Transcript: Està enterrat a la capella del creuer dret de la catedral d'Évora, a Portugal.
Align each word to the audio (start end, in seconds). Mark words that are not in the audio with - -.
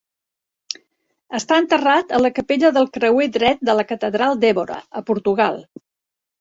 Està 1.39 1.59
enterrat 1.63 2.15
a 2.17 2.23
la 2.23 2.33
capella 2.39 2.73
del 2.79 2.89
creuer 2.97 3.29
dret 3.37 3.63
de 3.71 3.79
la 3.83 3.87
catedral 3.95 4.43
d'Évora, 4.43 4.83
a 5.03 5.07
Portugal. 5.15 5.65